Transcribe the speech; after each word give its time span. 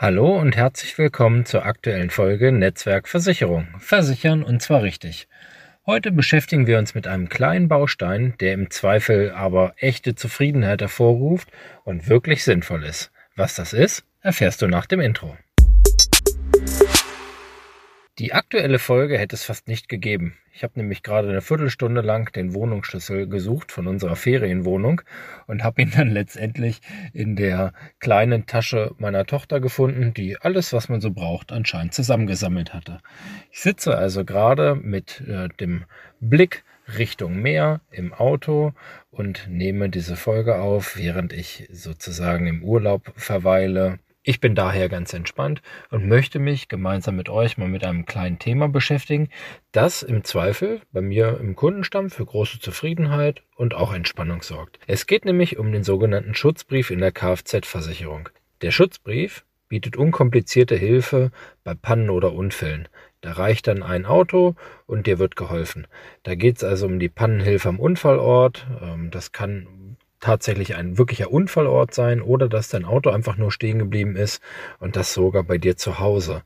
Hallo 0.00 0.38
und 0.38 0.54
herzlich 0.54 0.96
willkommen 0.96 1.44
zur 1.44 1.66
aktuellen 1.66 2.10
Folge 2.10 2.52
Netzwerk 2.52 3.08
Versicherung. 3.08 3.66
Versichern 3.80 4.44
und 4.44 4.62
zwar 4.62 4.84
richtig. 4.84 5.26
Heute 5.86 6.12
beschäftigen 6.12 6.68
wir 6.68 6.78
uns 6.78 6.94
mit 6.94 7.08
einem 7.08 7.28
kleinen 7.28 7.66
Baustein, 7.66 8.34
der 8.38 8.52
im 8.52 8.70
Zweifel 8.70 9.32
aber 9.32 9.74
echte 9.76 10.14
Zufriedenheit 10.14 10.82
hervorruft 10.82 11.48
und 11.82 12.08
wirklich 12.08 12.44
sinnvoll 12.44 12.84
ist. 12.84 13.10
Was 13.34 13.56
das 13.56 13.72
ist, 13.72 14.04
erfährst 14.20 14.62
du 14.62 14.68
nach 14.68 14.86
dem 14.86 15.00
Intro. 15.00 15.36
Die 18.18 18.32
aktuelle 18.32 18.80
Folge 18.80 19.16
hätte 19.16 19.36
es 19.36 19.44
fast 19.44 19.68
nicht 19.68 19.88
gegeben. 19.88 20.36
Ich 20.52 20.64
habe 20.64 20.72
nämlich 20.76 21.04
gerade 21.04 21.28
eine 21.28 21.40
Viertelstunde 21.40 22.00
lang 22.00 22.32
den 22.32 22.52
Wohnungsschlüssel 22.52 23.28
gesucht 23.28 23.70
von 23.70 23.86
unserer 23.86 24.16
Ferienwohnung 24.16 25.02
und 25.46 25.62
habe 25.62 25.82
ihn 25.82 25.92
dann 25.94 26.10
letztendlich 26.10 26.80
in 27.12 27.36
der 27.36 27.72
kleinen 28.00 28.46
Tasche 28.46 28.92
meiner 28.98 29.24
Tochter 29.24 29.60
gefunden, 29.60 30.14
die 30.14 30.36
alles, 30.36 30.72
was 30.72 30.88
man 30.88 31.00
so 31.00 31.12
braucht, 31.12 31.52
anscheinend 31.52 31.94
zusammengesammelt 31.94 32.74
hatte. 32.74 32.98
Ich 33.52 33.60
sitze 33.60 33.96
also 33.96 34.24
gerade 34.24 34.74
mit 34.74 35.20
äh, 35.20 35.48
dem 35.60 35.84
Blick 36.18 36.64
Richtung 36.96 37.40
Meer 37.40 37.82
im 37.92 38.12
Auto 38.12 38.72
und 39.12 39.46
nehme 39.48 39.90
diese 39.90 40.16
Folge 40.16 40.56
auf, 40.56 40.96
während 40.96 41.32
ich 41.32 41.68
sozusagen 41.70 42.48
im 42.48 42.64
Urlaub 42.64 43.12
verweile 43.14 44.00
ich 44.28 44.40
bin 44.40 44.54
daher 44.54 44.90
ganz 44.90 45.14
entspannt 45.14 45.62
und 45.90 46.06
möchte 46.06 46.38
mich 46.38 46.68
gemeinsam 46.68 47.16
mit 47.16 47.30
euch 47.30 47.56
mal 47.56 47.66
mit 47.66 47.82
einem 47.82 48.04
kleinen 48.04 48.38
Thema 48.38 48.68
beschäftigen, 48.68 49.30
das 49.72 50.02
im 50.02 50.22
Zweifel 50.22 50.82
bei 50.92 51.00
mir 51.00 51.38
im 51.40 51.56
Kundenstamm 51.56 52.10
für 52.10 52.26
große 52.26 52.58
Zufriedenheit 52.58 53.40
und 53.56 53.72
auch 53.72 53.94
Entspannung 53.94 54.42
sorgt. 54.42 54.80
Es 54.86 55.06
geht 55.06 55.24
nämlich 55.24 55.58
um 55.58 55.72
den 55.72 55.82
sogenannten 55.82 56.34
Schutzbrief 56.34 56.90
in 56.90 56.98
der 56.98 57.10
Kfz-Versicherung. 57.10 58.28
Der 58.60 58.70
Schutzbrief 58.70 59.46
bietet 59.68 59.96
unkomplizierte 59.96 60.76
Hilfe 60.76 61.30
bei 61.64 61.72
Pannen 61.72 62.10
oder 62.10 62.34
Unfällen. 62.34 62.86
Da 63.22 63.32
reicht 63.32 63.66
dann 63.66 63.82
ein 63.82 64.04
Auto 64.04 64.56
und 64.84 65.06
dir 65.06 65.18
wird 65.18 65.36
geholfen. 65.36 65.86
Da 66.24 66.34
geht 66.34 66.58
es 66.58 66.64
also 66.64 66.84
um 66.84 66.98
die 66.98 67.08
Pannenhilfe 67.08 67.70
am 67.70 67.80
Unfallort. 67.80 68.66
Ähm, 68.82 69.10
das 69.10 69.32
kann 69.32 69.87
tatsächlich 70.20 70.74
ein 70.74 70.98
wirklicher 70.98 71.30
Unfallort 71.30 71.94
sein 71.94 72.20
oder 72.20 72.48
dass 72.48 72.68
dein 72.68 72.84
Auto 72.84 73.10
einfach 73.10 73.36
nur 73.36 73.52
stehen 73.52 73.78
geblieben 73.78 74.16
ist 74.16 74.40
und 74.80 74.96
das 74.96 75.14
sogar 75.14 75.42
bei 75.44 75.58
dir 75.58 75.76
zu 75.76 75.98
Hause. 75.98 76.42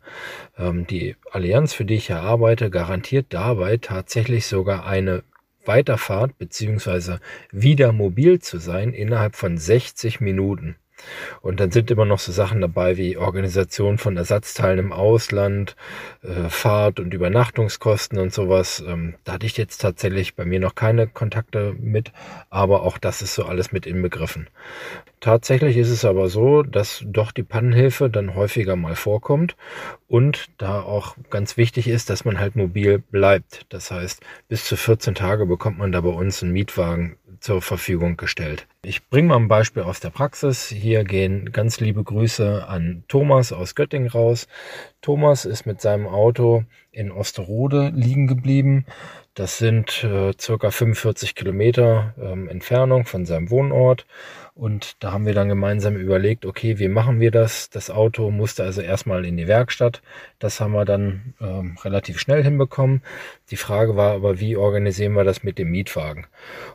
Ähm, 0.59 0.87
die 0.87 1.17
Allianz, 1.31 1.73
für 1.73 1.85
die 1.85 1.95
ich 1.95 2.13
arbeite, 2.13 2.71
garantiert 2.71 3.27
dabei 3.31 3.77
tatsächlich 3.79 4.47
sogar 4.47 4.87
eine 4.87 5.23
Weiterfahrt 5.65 6.39
beziehungsweise 6.39 7.21
wieder 7.51 7.93
mobil 7.93 8.41
zu 8.41 8.59
sein 8.59 8.93
innerhalb 8.93 9.37
von 9.37 9.59
60 9.59 10.21
Minuten. 10.21 10.77
Und 11.41 11.61
dann 11.61 11.71
sind 11.71 11.91
immer 11.91 12.05
noch 12.05 12.19
so 12.19 12.33
Sachen 12.33 12.61
dabei 12.61 12.97
wie 12.97 13.17
Organisation 13.17 13.99
von 13.99 14.17
Ersatzteilen 14.17 14.79
im 14.79 14.93
Ausland, 14.93 15.77
äh, 16.23 16.49
Fahrt- 16.49 17.01
und 17.01 17.15
Übernachtungskosten 17.15 18.19
und 18.19 18.33
sowas. 18.33 18.83
Ähm, 18.87 19.15
da 19.25 19.33
hatte 19.33 19.47
ich 19.47 19.57
jetzt 19.57 19.79
tatsächlich 19.79 20.35
bei 20.35 20.45
mir 20.45 20.61
noch 20.61 20.75
keine 20.75 21.07
Kontakte 21.07 21.75
mit, 21.79 22.13
aber 22.51 22.83
auch 22.83 22.99
das 22.99 23.23
ist 23.23 23.35
so 23.35 23.45
alles 23.45 23.73
mit 23.73 23.87
inbegriffen. 23.87 24.49
Tatsächlich 25.23 25.77
ist 25.77 25.91
es 25.91 26.05
aber 26.05 26.29
so, 26.29 26.65
dass 26.65 27.05
doch 27.07 27.31
die 27.31 27.45
Pannenhilfe 27.45 28.11
dann 28.11 28.35
häufiger 28.35 28.75
mal 28.75 28.97
vorkommt 28.97 29.55
und 30.09 30.47
da 30.59 30.83
auch 30.83 31.15
ganz 31.31 31.57
wichtig 31.57 31.87
ist, 31.87 32.11
dass 32.11 32.25
man 32.25 32.41
halt 32.41 32.57
mobil 32.57 32.99
bleibt. 32.99 33.65
Das 33.69 33.93
heißt, 33.93 34.21
bis 34.49 34.65
zu 34.65 34.77
14 34.77 35.15
Tage 35.15 35.47
bekommt 35.47 35.79
man 35.79 35.93
da 35.93 36.01
bei 36.01 36.09
uns 36.09 36.43
einen 36.43 36.53
Mietwagen 36.53 37.19
zur 37.39 37.63
Verfügung 37.63 38.17
gestellt. 38.17 38.67
Ich 38.85 39.09
bringe 39.09 39.29
mal 39.29 39.37
ein 39.37 39.47
Beispiel 39.47 39.85
aus 39.85 40.01
der 40.01 40.11
Praxis. 40.11 40.67
Hier 40.67 41.05
gehen 41.05 41.53
ganz 41.53 41.79
liebe 41.79 42.03
Grüße 42.03 42.67
an 42.67 43.05
Thomas 43.07 43.53
aus 43.53 43.77
Göttingen 43.77 44.09
raus. 44.09 44.49
Thomas 45.03 45.45
ist 45.45 45.67
mit 45.67 45.81
seinem 45.81 46.07
Auto 46.07 46.65
in 46.93 47.11
Osterode 47.11 47.91
liegen 47.93 48.29
geblieben. 48.29 48.87
Das 49.35 49.57
sind 49.57 50.05
äh, 50.05 50.33
circa 50.39 50.71
45 50.71 51.35
Kilometer 51.35 52.15
ähm, 52.21 52.49
Entfernung 52.49 53.07
von 53.07 53.25
seinem 53.25 53.51
Wohnort. 53.51 54.07
Und 54.55 55.03
da 55.03 55.13
haben 55.13 55.25
wir 55.25 55.33
dann 55.33 55.49
gemeinsam 55.49 55.97
überlegt, 55.97 56.45
okay, 56.45 56.79
wie 56.79 56.89
machen 56.89 57.21
wir 57.21 57.31
das? 57.31 57.71
Das 57.71 57.89
Auto 57.89 58.31
musste 58.31 58.65
also 58.65 58.83
erstmal 58.83 59.25
in 59.25 59.39
die 59.39 59.49
Werkstatt. 59.49 60.03
Das 60.39 60.61
haben 60.61 60.73
wir 60.73 60.85
dann 60.85 61.33
ähm, 61.41 61.79
relativ 61.83 62.21
schnell 62.21 62.45
hinbekommen. 62.45 63.01
Die 63.51 63.57
Frage 63.57 63.97
war 63.97 64.13
aber, 64.13 64.41
wie 64.41 64.59
organisieren 64.59 65.15
wir 65.15 65.25
das 65.25 65.43
mit 65.43 65.59
dem 65.59 65.71
Mietwagen? 65.71 66.27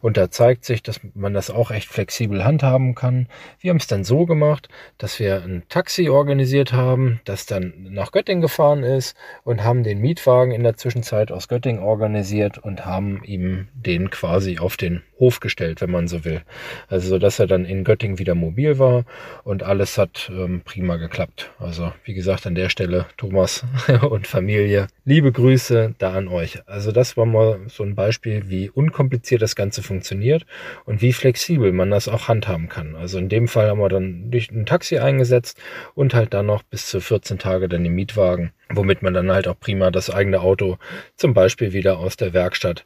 Und 0.02 0.18
da 0.18 0.32
zeigt 0.32 0.66
sich, 0.66 0.82
dass 0.82 1.02
man 1.14 1.36
das 1.36 1.52
auch 1.52 1.70
echt 1.70 1.90
flexibel 1.90 2.44
handhaben 2.44 2.96
kann. 2.96 3.28
Wir 3.60 3.70
haben 3.70 3.78
es 3.78 3.86
dann 3.86 4.04
so 4.04 4.26
gemacht, 4.26 4.70
dass 4.98 5.20
wir 5.20 5.44
ein 5.44 5.62
Taxi 5.70 6.10
organisiert 6.10 6.74
haben, 6.74 7.20
das 7.26 7.46
dann 7.46 7.74
nach 7.92 8.12
Göttingen 8.18 8.42
gefahren 8.42 8.82
ist 8.82 9.16
und 9.44 9.64
haben 9.64 9.84
den 9.84 10.00
Mietwagen 10.00 10.52
in 10.52 10.64
der 10.64 10.76
Zwischenzeit 10.76 11.32
aus 11.32 11.48
Göttingen 11.48 11.84
organisiert 11.84 12.58
und 12.58 12.84
haben 12.84 13.24
ihm 13.24 13.68
den 13.76 14.10
quasi 14.10 14.58
auf 14.58 14.76
den 14.76 15.04
Hof 15.20 15.40
gestellt, 15.40 15.82
wenn 15.82 15.92
man 15.92 16.08
so 16.08 16.26
will. 16.26 16.42
Also 16.88 17.10
so, 17.10 17.20
dass 17.20 17.40
er 17.40 17.48
dann 17.48 17.66
in 17.66 17.84
Göttingen 17.84 18.20
wieder 18.20 18.36
mobil 18.36 18.80
war 18.80 19.06
und 19.44 19.64
alles 19.64 19.98
hat 19.98 20.32
ähm, 20.32 20.62
prima 20.64 20.98
geklappt. 20.98 21.52
Also 21.60 21.92
wie 22.06 22.14
gesagt, 22.14 22.46
an 22.48 22.56
der 22.56 22.70
Stelle 22.70 23.06
Thomas 23.18 23.64
und 24.10 24.28
Familie, 24.28 24.88
liebe 25.06 25.32
Grüße 25.32 25.96
da 25.98 26.14
an 26.14 26.28
euch. 26.28 26.60
Also 26.68 26.92
das 26.92 27.18
war 27.18 27.26
mal 27.26 27.60
so 27.68 27.84
ein 27.84 27.96
Beispiel, 27.96 28.50
wie 28.50 28.70
unkompliziert 28.70 29.42
das 29.42 29.56
Ganze 29.56 29.82
funktioniert 29.84 30.46
und 30.86 31.02
wie 31.02 31.14
flexibel 31.14 31.72
man 31.72 31.92
das 31.92 32.08
auch 32.08 32.28
handhaben 32.28 32.70
kann. 32.70 32.96
Also 32.96 33.18
in 33.18 33.30
dem 33.30 33.48
Fall 33.48 33.70
haben 33.70 33.80
wir 33.80 33.90
dann 33.90 34.32
durch 34.32 34.52
ein 34.52 34.66
Taxi 34.66 34.98
eingesetzt 34.98 35.60
und 35.96 36.14
halt 36.14 36.34
dann 36.34 36.48
noch 36.48 36.64
bis 36.64 36.88
zu 36.88 37.00
14 37.00 37.40
Tage 37.40 37.70
dann 37.70 37.84
den 37.84 37.94
Mietwagen, 37.94 38.07
womit 38.16 39.02
man 39.02 39.14
dann 39.14 39.32
halt 39.32 39.48
auch 39.48 39.60
prima 39.60 39.92
das 39.92 40.10
eigene 40.10 40.42
Auto 40.42 40.78
zum 41.16 41.34
Beispiel 41.34 41.74
wieder 41.74 41.98
aus 41.98 42.16
der 42.18 42.34
Werkstatt 42.34 42.86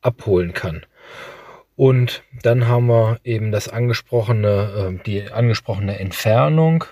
abholen 0.00 0.52
kann. 0.52 0.86
Und 1.74 2.22
dann 2.42 2.68
haben 2.68 2.86
wir 2.86 3.18
eben 3.24 3.50
das 3.50 3.68
angesprochene, 3.68 4.98
äh, 5.00 5.04
die 5.04 5.32
angesprochene 5.32 5.98
Entfernung. 5.98 6.84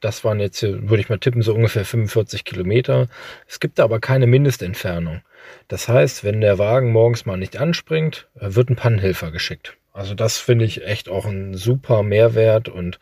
Das 0.00 0.24
waren 0.24 0.40
jetzt, 0.40 0.62
würde 0.62 1.00
ich 1.00 1.08
mal 1.08 1.18
tippen, 1.18 1.42
so 1.42 1.54
ungefähr 1.54 1.84
45 1.84 2.44
Kilometer. 2.44 3.08
Es 3.48 3.60
gibt 3.60 3.80
aber 3.80 3.98
keine 4.00 4.26
Mindestentfernung. 4.26 5.22
Das 5.68 5.88
heißt, 5.88 6.22
wenn 6.24 6.40
der 6.40 6.58
Wagen 6.58 6.92
morgens 6.92 7.26
mal 7.26 7.36
nicht 7.36 7.58
anspringt, 7.58 8.28
äh, 8.38 8.54
wird 8.54 8.70
ein 8.70 8.76
Pannenhelfer 8.76 9.30
geschickt. 9.30 9.76
Also 9.92 10.14
das 10.14 10.38
finde 10.38 10.64
ich 10.64 10.86
echt 10.86 11.08
auch 11.08 11.26
ein 11.26 11.54
super 11.54 12.02
Mehrwert 12.02 12.68
und 12.68 13.00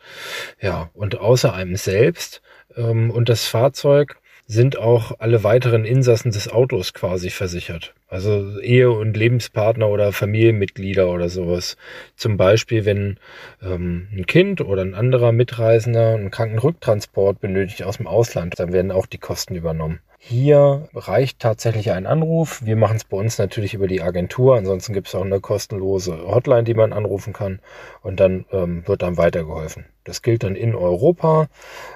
ja, 0.59 0.89
und 0.93 1.19
außer 1.19 1.53
einem 1.53 1.75
selbst 1.75 2.41
ähm, 2.75 3.11
und 3.11 3.29
das 3.29 3.45
Fahrzeug 3.45 4.17
sind 4.47 4.79
auch 4.79 5.19
alle 5.19 5.43
weiteren 5.43 5.85
Insassen 5.85 6.31
des 6.31 6.49
Autos 6.49 6.95
quasi 6.95 7.29
versichert. 7.29 7.93
Also 8.07 8.59
Ehe- 8.59 8.89
und 8.89 9.15
Lebenspartner 9.15 9.87
oder 9.87 10.11
Familienmitglieder 10.11 11.07
oder 11.07 11.29
sowas. 11.29 11.77
Zum 12.15 12.35
Beispiel, 12.37 12.83
wenn 12.83 13.19
ähm, 13.61 14.07
ein 14.11 14.25
Kind 14.25 14.61
oder 14.61 14.81
ein 14.81 14.95
anderer 14.95 15.31
Mitreisender 15.31 16.15
einen 16.15 16.31
Krankenrücktransport 16.31 17.39
benötigt 17.39 17.83
aus 17.83 17.97
dem 17.97 18.07
Ausland, 18.07 18.55
dann 18.57 18.73
werden 18.73 18.91
auch 18.91 19.05
die 19.05 19.19
Kosten 19.19 19.53
übernommen. 19.53 19.99
Hier 20.21 20.89
reicht 20.93 21.39
tatsächlich 21.39 21.91
ein 21.91 22.05
Anruf. 22.05 22.61
Wir 22.65 22.75
machen 22.75 22.97
es 22.97 23.05
bei 23.05 23.15
uns 23.15 23.37
natürlich 23.37 23.73
über 23.73 23.87
die 23.87 24.01
Agentur. 24.01 24.57
Ansonsten 24.57 24.91
gibt 24.91 25.07
es 25.07 25.15
auch 25.15 25.23
eine 25.23 25.39
kostenlose 25.39 26.27
Hotline, 26.27 26.65
die 26.65 26.73
man 26.73 26.91
anrufen 26.91 27.31
kann. 27.31 27.61
Und 28.01 28.19
dann 28.19 28.45
ähm, 28.51 28.85
wird 28.85 29.01
dann 29.01 29.15
weitergeholfen. 29.15 29.85
Das 30.03 30.21
gilt 30.21 30.43
dann 30.43 30.57
in 30.57 30.75
Europa 30.75 31.47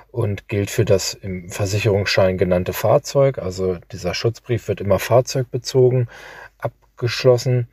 und 0.09 0.47
gilt 0.47 0.71
für 0.71 0.85
das 0.85 1.13
im 1.13 1.49
Versicherungsschein 1.49 2.37
genannte 2.37 2.71
Fahrzeug. 2.71 3.39
Also 3.39 3.77
dieser 3.91 4.13
Schutzbrief 4.13 4.69
wird 4.69 4.79
immer 4.79 4.99
fahrzeugbezogen 4.99 6.07
abgeschlossen. 6.59 7.67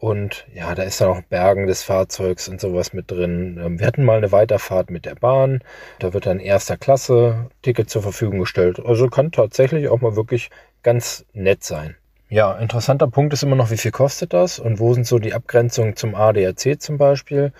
Und 0.00 0.46
ja, 0.54 0.74
da 0.74 0.84
ist 0.84 1.00
dann 1.00 1.08
auch 1.08 1.22
Bergen 1.22 1.66
des 1.66 1.82
Fahrzeugs 1.82 2.48
und 2.48 2.60
sowas 2.60 2.92
mit 2.92 3.10
drin. 3.10 3.60
Ähm, 3.62 3.80
wir 3.80 3.86
hatten 3.86 4.04
mal 4.04 4.18
eine 4.18 4.32
Weiterfahrt 4.32 4.90
mit 4.90 5.04
der 5.04 5.16
Bahn. 5.16 5.60
Da 5.98 6.12
wird 6.12 6.26
dann 6.26 6.38
erster 6.38 6.76
Klasse 6.76 7.50
Ticket 7.62 7.90
zur 7.90 8.02
Verfügung 8.02 8.38
gestellt. 8.38 8.80
Also 8.84 9.08
kann 9.08 9.32
tatsächlich 9.32 9.88
auch 9.88 10.00
mal 10.00 10.14
wirklich 10.14 10.50
ganz 10.82 11.24
nett 11.32 11.64
sein. 11.64 11.96
Ja, 12.30 12.52
interessanter 12.58 13.06
Punkt 13.06 13.32
ist 13.32 13.42
immer 13.42 13.56
noch, 13.56 13.70
wie 13.70 13.78
viel 13.78 13.90
kostet 13.90 14.34
das 14.34 14.58
und 14.58 14.78
wo 14.78 14.92
sind 14.92 15.06
so 15.06 15.18
die 15.18 15.32
Abgrenzungen 15.32 15.96
zum 15.96 16.14
ADAC 16.14 16.78
zum 16.78 16.98
Beispiel. 16.98 17.54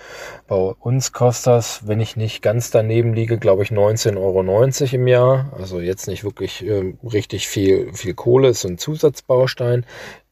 Bei 0.46 0.56
uns 0.56 1.14
kostet 1.14 1.46
das, 1.46 1.88
wenn 1.88 2.00
ich 2.00 2.16
nicht 2.16 2.42
ganz 2.42 2.70
daneben 2.70 3.14
liege, 3.14 3.38
glaube 3.38 3.62
ich 3.62 3.70
19,90 3.70 4.16
Euro 4.18 4.94
im 4.94 5.06
Jahr. 5.06 5.50
Also 5.56 5.80
jetzt 5.80 6.06
nicht 6.06 6.22
wirklich 6.22 6.66
äh, 6.66 6.92
richtig 7.02 7.48
viel, 7.48 7.94
viel 7.94 8.12
Kohle, 8.12 8.48
ist 8.48 8.60
so 8.60 8.68
ein 8.68 8.76
Zusatzbaustein 8.76 9.86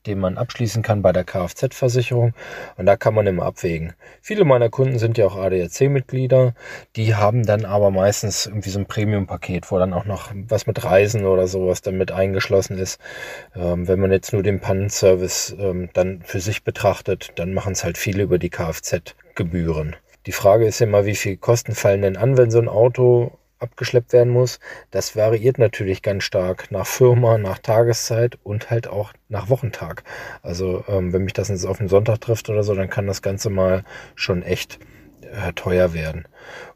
den 0.07 0.19
man 0.19 0.39
abschließen 0.39 0.83
kann 0.83 1.03
bei 1.03 1.13
der 1.13 1.25
Kfz-Versicherung. 1.25 2.35
Und 2.77 2.87
da 2.87 2.97
kann 2.97 3.15
man 3.15 3.27
immer 3.27 3.45
abwägen. 3.45 3.95
Viele 4.23 4.45
meiner 4.45 4.71
Kunden 4.71 4.99
sind 4.99 5.19
ja 5.19 5.27
auch 5.27 5.37
ADAC-Mitglieder. 5.37 6.55
Die 6.97 7.15
haben 7.15 7.45
dann 7.45 7.65
aber 7.65 7.91
meistens 7.91 8.47
irgendwie 8.47 8.71
so 8.71 8.79
ein 8.79 8.87
Premium-Paket, 8.87 9.71
wo 9.71 9.79
dann 9.79 9.93
auch 9.93 10.05
noch 10.05 10.33
was 10.35 10.67
mit 10.67 10.85
Reisen 10.85 11.27
oder 11.27 11.47
sowas 11.47 11.83
dann 11.83 11.99
mit 11.99 12.13
eingeschlossen 12.13 12.79
ist. 12.79 13.01
Ähm, 13.55 13.89
wenn 13.89 14.01
man 14.01 14.13
jetzt 14.13 14.33
nur 14.33 14.43
den 14.43 14.61
Pannenservice 14.61 15.57
ähm, 15.59 15.91
dann 15.93 16.23
für 16.23 16.41
sich 16.41 16.65
betrachtet, 16.65 17.33
dann 17.37 17.55
machen 17.55 17.73
es 17.73 17.85
halt 17.85 17.99
viele 17.99 18.23
über 18.23 18.39
die 18.39 18.51
Kfz-Gebühren. 18.51 19.97
Die 20.27 20.33
Frage 20.33 20.67
ist 20.67 20.81
immer, 20.81 21.07
wie 21.07 21.15
viel 21.15 21.37
Kosten 21.37 21.75
fallen 21.75 22.03
denn 22.03 22.17
an, 22.17 22.37
wenn 22.37 22.51
so 22.51 22.59
ein 22.59 22.69
Auto 22.69 23.39
abgeschleppt 23.59 24.13
werden 24.13 24.33
muss. 24.33 24.59
Das 24.91 25.17
variiert 25.17 25.59
natürlich 25.59 26.03
ganz 26.03 26.25
stark 26.25 26.71
nach 26.71 26.87
Firma, 26.87 27.39
nach 27.39 27.59
Tageszeit 27.59 28.39
und 28.43 28.71
halt 28.71 28.87
auch 28.89 29.13
nach 29.29 29.49
Wochentag. 29.49 30.05
Also 30.43 30.85
ähm, 30.89 31.13
wenn 31.13 31.25
mich 31.25 31.33
das 31.33 31.49
jetzt 31.49 31.67
auf 31.67 31.79
den 31.79 31.89
Sonntag 31.89 32.21
trifft 32.21 32.49
oder 32.49 32.63
so, 32.63 32.75
dann 32.75 32.91
kann 32.91 33.07
das 33.07 33.23
Ganze 33.23 33.51
mal 33.51 33.85
schon 34.15 34.43
echt 34.43 34.79
äh, 35.27 35.53
teuer 35.53 35.93
werden. 35.95 36.27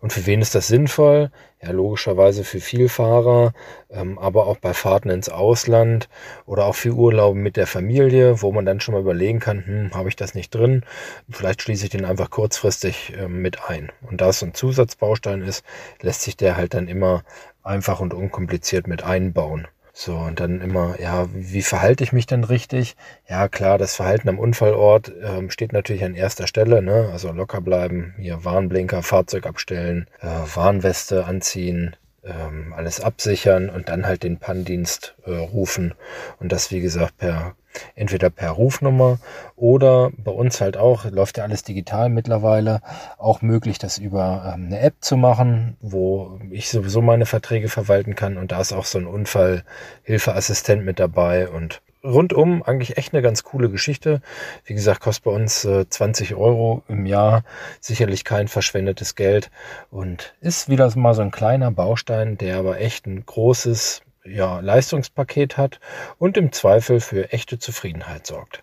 Und 0.00 0.12
für 0.12 0.26
wen 0.26 0.42
ist 0.42 0.54
das 0.54 0.68
sinnvoll? 0.68 1.30
Ja, 1.62 1.72
logischerweise 1.72 2.42
für 2.42 2.60
Vielfahrer, 2.60 3.52
ähm, 3.90 4.18
aber 4.18 4.46
auch 4.46 4.56
bei 4.56 4.72
Fahrten 4.72 5.10
ins 5.10 5.28
Ausland 5.28 6.08
oder 6.46 6.64
auch 6.64 6.74
für 6.74 6.92
Urlaube 6.92 7.38
mit 7.38 7.56
der 7.56 7.66
Familie, 7.66 8.40
wo 8.40 8.50
man 8.50 8.64
dann 8.64 8.80
schon 8.80 8.94
mal 8.94 9.02
überlegen 9.02 9.40
kann, 9.40 9.66
hm, 9.66 9.90
habe 9.94 10.08
ich 10.08 10.16
das 10.16 10.34
nicht 10.34 10.54
drin? 10.54 10.84
Vielleicht 11.30 11.60
schließe 11.62 11.84
ich 11.84 11.90
den 11.90 12.06
einfach 12.06 12.30
kurzfristig 12.30 13.12
ähm, 13.18 13.42
mit 13.42 13.68
ein. 13.68 13.92
Und 14.02 14.22
da 14.22 14.30
es 14.30 14.38
so 14.38 14.46
ein 14.46 14.54
Zusatzbaustein 14.54 15.42
ist, 15.42 15.64
lässt 16.00 16.22
sich 16.22 16.36
der 16.36 16.56
halt 16.56 16.72
dann 16.72 16.88
immer 16.88 17.24
einfach 17.62 18.00
und 18.00 18.14
unkompliziert 18.14 18.86
mit 18.86 19.02
einbauen. 19.02 19.68
So, 20.02 20.16
und 20.16 20.40
dann 20.40 20.62
immer, 20.62 20.98
ja, 20.98 21.28
wie 21.30 21.60
verhalte 21.60 22.02
ich 22.04 22.10
mich 22.14 22.24
denn 22.24 22.44
richtig? 22.44 22.96
Ja, 23.28 23.48
klar, 23.48 23.76
das 23.76 23.96
Verhalten 23.96 24.30
am 24.30 24.38
Unfallort 24.38 25.12
ähm, 25.22 25.50
steht 25.50 25.74
natürlich 25.74 26.04
an 26.04 26.14
erster 26.14 26.46
Stelle, 26.46 26.80
ne? 26.80 27.10
Also 27.12 27.30
locker 27.32 27.60
bleiben, 27.60 28.14
hier 28.16 28.42
Warnblinker, 28.42 29.02
Fahrzeug 29.02 29.44
abstellen, 29.44 30.06
äh, 30.22 30.26
Warnweste 30.54 31.26
anziehen, 31.26 31.96
ähm, 32.24 32.72
alles 32.76 33.00
absichern 33.00 33.70
und 33.70 33.88
dann 33.88 34.06
halt 34.06 34.22
den 34.22 34.38
Panndienst 34.38 35.14
äh, 35.24 35.30
rufen. 35.30 35.94
Und 36.38 36.52
das, 36.52 36.70
wie 36.70 36.80
gesagt, 36.80 37.18
per 37.18 37.54
entweder 37.94 38.30
per 38.30 38.50
Rufnummer 38.50 39.18
oder 39.56 40.10
bei 40.16 40.32
uns 40.32 40.60
halt 40.60 40.76
auch, 40.76 41.04
läuft 41.04 41.38
ja 41.38 41.44
alles 41.44 41.62
digital 41.62 42.08
mittlerweile, 42.08 42.80
auch 43.18 43.42
möglich, 43.42 43.78
das 43.78 43.98
über 43.98 44.52
ähm, 44.54 44.66
eine 44.66 44.80
App 44.80 44.94
zu 45.00 45.16
machen, 45.16 45.76
wo 45.80 46.40
ich 46.50 46.68
sowieso 46.68 47.00
meine 47.00 47.26
Verträge 47.26 47.68
verwalten 47.68 48.14
kann 48.14 48.36
und 48.36 48.52
da 48.52 48.60
ist 48.60 48.72
auch 48.72 48.84
so 48.84 48.98
ein 48.98 49.06
Unfallhilfeassistent 49.06 50.84
mit 50.84 50.98
dabei 50.98 51.48
und 51.48 51.82
rundum 52.02 52.62
eigentlich 52.62 52.96
echt 52.96 53.12
eine 53.12 53.22
ganz 53.22 53.44
coole 53.44 53.70
Geschichte. 53.70 54.20
Wie 54.64 54.74
gesagt, 54.74 55.00
kostet 55.00 55.24
bei 55.24 55.30
uns 55.30 55.64
äh, 55.64 55.88
20 55.88 56.34
Euro 56.34 56.82
im 56.88 57.06
Jahr. 57.06 57.44
Sicherlich 57.80 58.24
kein 58.24 58.48
verschwendetes 58.48 59.14
Geld 59.14 59.50
und 59.90 60.34
ist 60.40 60.68
wieder 60.68 60.90
mal 60.96 61.14
so 61.14 61.22
ein 61.22 61.30
kleiner 61.30 61.70
Baustein, 61.70 62.38
der 62.38 62.58
aber 62.58 62.80
echt 62.80 63.06
ein 63.06 63.24
großes 63.24 64.02
ja, 64.24 64.60
Leistungspaket 64.60 65.56
hat 65.56 65.80
und 66.18 66.36
im 66.36 66.52
Zweifel 66.52 67.00
für 67.00 67.32
echte 67.32 67.58
Zufriedenheit 67.58 68.26
sorgt. 68.26 68.62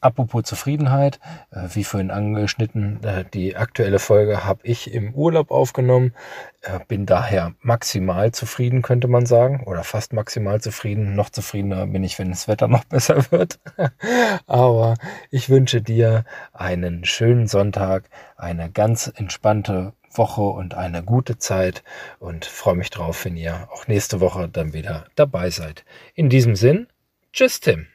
Apropos 0.00 0.44
Zufriedenheit, 0.44 1.20
äh, 1.50 1.68
wie 1.72 1.84
vorhin 1.84 2.10
angeschnitten, 2.10 3.02
äh, 3.02 3.24
die 3.32 3.56
aktuelle 3.56 3.98
Folge 3.98 4.44
habe 4.44 4.60
ich 4.64 4.92
im 4.92 5.14
Urlaub 5.14 5.50
aufgenommen, 5.50 6.12
äh, 6.62 6.80
bin 6.86 7.06
daher 7.06 7.54
maximal 7.60 8.32
zufrieden, 8.32 8.82
könnte 8.82 9.08
man 9.08 9.26
sagen, 9.26 9.64
oder 9.64 9.84
fast 9.84 10.12
maximal 10.12 10.60
zufrieden. 10.60 11.14
Noch 11.14 11.30
zufriedener 11.30 11.86
bin 11.86 12.04
ich, 12.04 12.18
wenn 12.18 12.30
das 12.30 12.46
Wetter 12.46 12.68
noch 12.68 12.84
besser 12.88 13.30
wird. 13.30 13.58
Aber 14.46 14.94
ich 15.30 15.48
wünsche 15.48 15.80
dir 15.80 16.24
einen 16.52 17.04
schönen 17.04 17.46
Sonntag, 17.46 18.04
eine 18.36 18.70
ganz 18.70 19.12
entspannte 19.14 19.94
Woche 20.12 20.42
und 20.42 20.74
eine 20.74 21.02
gute 21.02 21.38
Zeit 21.38 21.82
und 22.18 22.44
freue 22.44 22.76
mich 22.76 22.90
drauf, 22.90 23.24
wenn 23.24 23.36
ihr 23.36 23.68
auch 23.72 23.86
nächste 23.86 24.20
Woche 24.20 24.48
dann 24.48 24.72
wieder 24.72 25.06
dabei 25.14 25.50
seid. 25.50 25.84
In 26.14 26.28
diesem 26.28 26.56
Sinn, 26.56 26.86
tschüss 27.32 27.60
Tim. 27.60 27.86